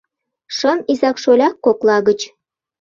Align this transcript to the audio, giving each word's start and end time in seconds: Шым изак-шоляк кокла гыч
Шым 0.57 0.79
изак-шоляк 0.91 1.55
кокла 1.65 1.97
гыч 2.07 2.19